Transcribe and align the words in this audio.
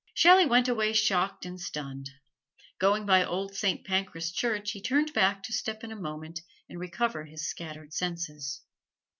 Shelley 0.15 0.47
went 0.47 0.67
away 0.67 0.93
shocked 0.93 1.45
and 1.45 1.61
stunned. 1.61 2.09
Going 2.79 3.05
by 3.05 3.23
Old 3.23 3.53
Saint 3.53 3.85
Pancras 3.85 4.31
Church 4.31 4.71
he 4.71 4.81
turned 4.81 5.13
back 5.13 5.43
to 5.43 5.53
step 5.53 5.83
in 5.83 5.91
a 5.91 5.95
moment 5.95 6.39
and 6.67 6.79
recover 6.79 7.25
his 7.25 7.47
scattered 7.47 7.93
senses. 7.93 8.61